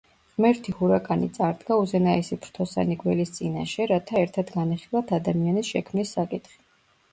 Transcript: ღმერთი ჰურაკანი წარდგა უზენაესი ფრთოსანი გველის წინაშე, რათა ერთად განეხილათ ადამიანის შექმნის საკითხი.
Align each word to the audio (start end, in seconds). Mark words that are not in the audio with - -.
ღმერთი 0.35 0.73
ჰურაკანი 0.77 1.29
წარდგა 1.35 1.77
უზენაესი 1.81 2.39
ფრთოსანი 2.47 2.97
გველის 3.05 3.33
წინაშე, 3.37 3.89
რათა 3.93 4.19
ერთად 4.25 4.53
განეხილათ 4.59 5.17
ადამიანის 5.21 5.73
შექმნის 5.77 6.19
საკითხი. 6.21 6.61